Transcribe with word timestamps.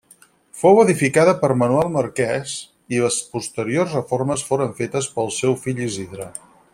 Fou 0.61 0.79
edificada 0.83 1.33
per 1.41 1.49
Manuel 1.63 1.91
Marqués, 1.97 2.55
i 2.97 3.03
les 3.05 3.19
posteriors 3.35 3.95
reformes 3.99 4.47
foren 4.51 4.77
fetes 4.81 5.11
pel 5.19 5.35
seu 5.41 5.59
fill 5.67 5.87
Isidre. 5.91 6.27